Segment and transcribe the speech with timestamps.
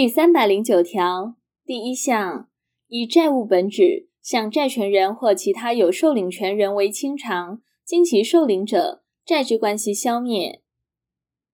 [0.00, 1.34] 第三百零九条
[1.66, 2.48] 第一项，
[2.86, 10.62] 以债务本质向债权人或其他有受领权人为清偿，经其受领者，债之关系消灭。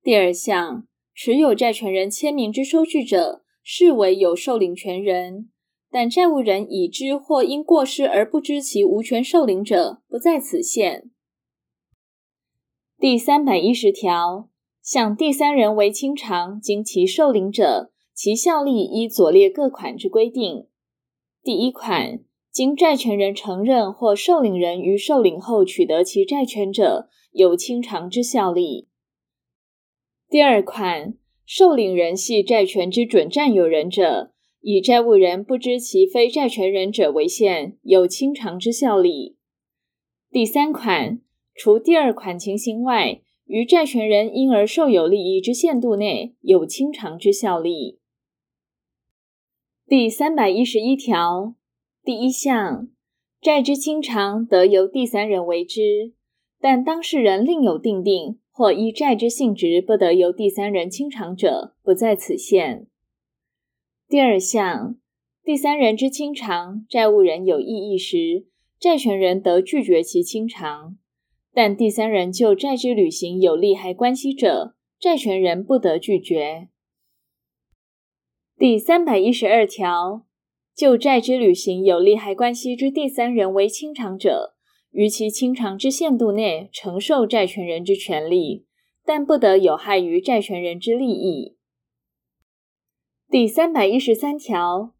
[0.02, 5.48] 第二项，持有债权人签名之收据者，视为有受领权人，
[5.90, 11.11] 但债务人已知或因过失而不知其无权受领者，不在此限。
[12.98, 14.50] 第三百一十条，
[14.82, 20.68] 向第三人为清偿，经其受领者，其效力依左列各款之规定：
[21.42, 22.20] 第一款，
[22.52, 28.86] 经债权人承认或受领人于受领后取得其债权者，有清偿之效力。
[30.28, 31.14] 第二款，
[31.45, 39.36] 受领人系债权之准占有人者，以债务人不知其非债权人者为限，有清偿之效力。
[40.30, 41.20] 第三款，
[41.52, 47.98] 除第二款情形外，于债权人因而受有利益之限度内，有清偿之效力。
[49.87, 51.55] 第三百一十一条
[52.03, 52.89] 第一项，
[53.39, 56.14] 债之清偿得由第三人为之，
[56.58, 58.39] 但当事人另有订定。
[58.56, 62.86] 或依债之性质不得由第三人清偿者，不在此限。
[64.08, 64.97] 第二项，
[65.42, 68.47] 第三人之清偿，债务人有异议时，
[68.78, 70.97] 债权人得拒绝其清偿；
[71.53, 76.69] 但第三人就债之履行有利害关系者，债权人不得拒绝。
[78.56, 80.24] 第三百一十二条，
[80.77, 84.55] 就债之履行有利害关系之第三人为清偿者，
[84.92, 88.64] 于其清偿之限度内承受债权人之权利，
[89.05, 91.56] 但不得有害于债权人之利益。
[93.28, 94.94] 第三百一十三条、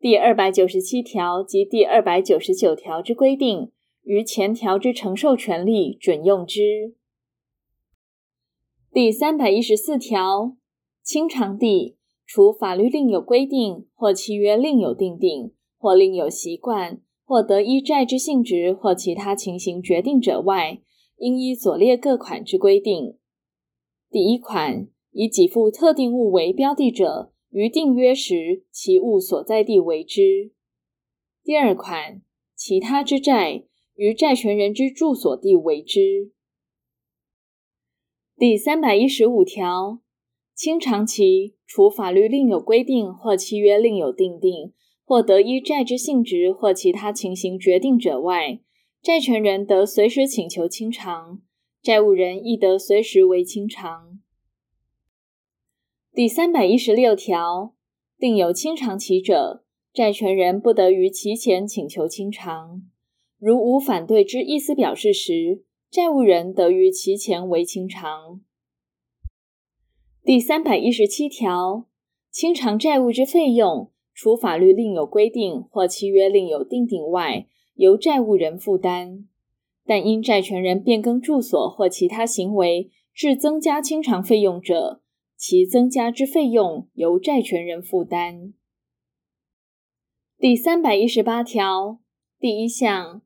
[0.00, 3.70] 第二百九十七条及第二百九十九条之规定，
[4.04, 6.94] 于前条之承受权利准用之。
[8.90, 10.56] 第三百一十四条，
[11.02, 17.00] 清偿地，除法律另有规定，或契约另有订定，或另有习惯。
[17.26, 20.82] 或得依债之性质或其他情形决定者外，
[21.16, 23.16] 应依左列各款之规定：
[24.10, 30.52] 第一款，以给付特定物为标的者，于订约时其物所在地为之；
[31.42, 32.20] 第二款，
[32.54, 33.64] 其他之债，
[33.94, 36.30] 于债权人之住所地为之。
[38.36, 40.00] 第三百一十五条，
[40.54, 44.72] 清偿期，除法律另有规定或契约另有订定。
[45.06, 48.60] 或得依债之性质或其他情形决定者外，
[49.02, 51.42] 债权人得随时请求清偿，
[51.82, 54.18] 债务人亦得随时为清偿。
[56.14, 57.74] 第三百一十六条，
[58.18, 62.80] 定有清偿期者，债权人不得于期前请求清偿。
[63.38, 68.40] 如无反对之意思表示时，债务人得于期前为清偿。
[70.26, 71.84] 第三百一十七条，
[72.30, 73.90] 清偿债务之费用。
[74.14, 79.26] 除法律另有规定或契约另有订定外，由债务人负担；
[79.84, 85.02] 但因债权人变更住所或其他行为致增加清偿费用者，
[85.36, 88.54] 其增加之费用由债权人负担。
[90.38, 91.98] 第三百一十八条
[92.40, 93.20] 第一项，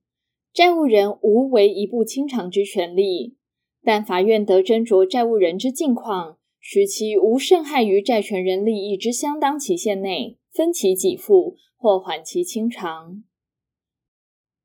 [0.53, 3.37] 债务人无为一步清偿之权利，
[3.85, 10.39] 但法院得斟酌债务人之境况，使其无甚害于债权人利益之相当期限内。
[10.51, 13.23] 分期给付或缓期清偿。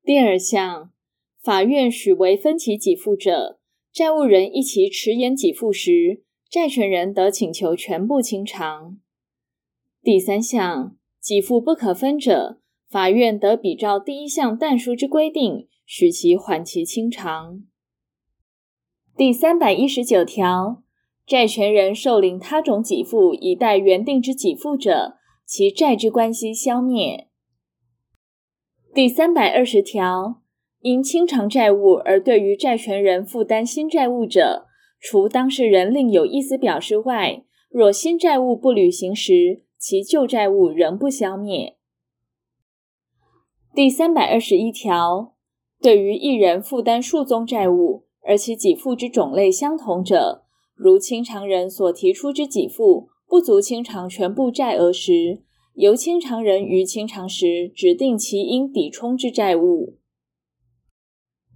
[0.02, 0.90] 第二项，
[1.40, 3.60] 法院许为分期给付者，
[3.92, 8.98] 债务人依其迟延给付时，债权人得请求全部清偿。
[10.02, 17.62] 第三项，给付不可分者，法院得比照第一项但书之规定，许其缓期清偿。
[19.16, 20.82] 第三百一十九条，
[21.26, 27.28] 债权人受领他种给付以代原定之给付者，其债之关系消灭。
[28.92, 30.42] 第三百二十条，
[30.80, 34.66] 因清偿债务而对于债权人负担新债务者，
[35.00, 41.76] 除当事人另有意思表示外，若新债务不履行时，其旧债务仍不消灭。
[43.74, 45.34] 第三百二十一条，
[45.80, 50.43] 对于一人负担数宗债务，而其给付之种类相同者，
[50.74, 53.08] 如清偿人所提出之给付。
[53.26, 55.42] 不足清偿全部债额时，
[55.72, 59.96] 由清偿人于清偿时指定其应抵充之债务。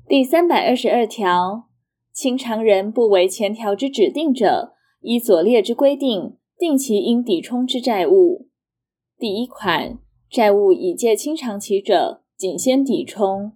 [0.09, 1.69] 第三百二十二条，
[2.13, 8.49] 清偿人不为前条之指定者，依左列之规定定其应抵充之债务。
[9.19, 9.99] 第一款，
[10.29, 13.53] 债务已届清偿期者，仅先抵充；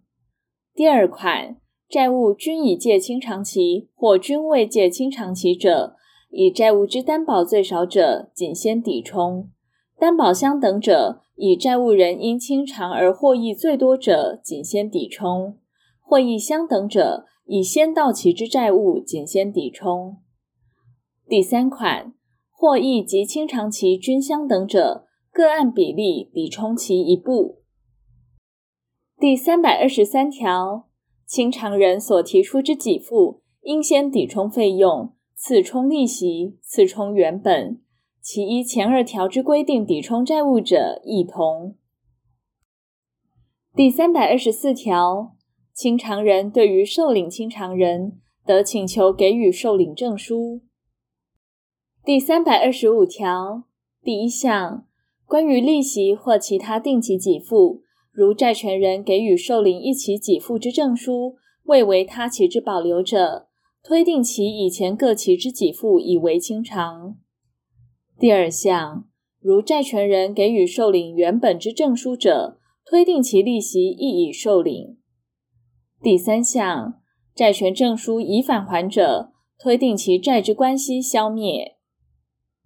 [0.74, 1.56] 第二款，
[1.92, 5.94] 债务均已届清偿期或均未届清偿期者，
[6.30, 9.50] 以债务之担保最少者，仅先抵充；
[9.98, 15.58] 担保相等者，以债务人因清偿而获益最多者，仅先抵充；
[16.00, 20.16] 获益相等者，以先到期之债务仅先抵充。
[21.28, 22.14] 第三款，
[22.50, 27.58] 获益及清偿期均相等者，各按比例抵充其一部。
[29.20, 30.86] 第三百二十三条，
[31.32, 37.80] 清偿人所提出之给付，应先抵充费用，次充利息，次充原本。
[38.20, 41.74] 其依前二条之规定抵充债务者，亦同。
[43.74, 45.34] 第三百二十四条，
[45.72, 50.60] 清偿人对于受领清偿人，得请求给予受领证书。
[52.04, 53.64] 第三百二十五条
[54.02, 54.86] 第一项，
[55.24, 57.81] 关于利息或其他定期给付，
[58.12, 63.48] 如债权人给予受领一期给付之证书，未为他期之保留者，
[63.82, 67.16] 推定其以前各期之给付已为清偿。
[68.18, 69.08] 第二项，
[69.40, 74.98] 如债权人给予受领原本之证书者，推定其利息亦已受领。
[76.02, 77.00] 第三项，
[77.34, 81.76] 债权证书已返还者，推定其债之关系消灭。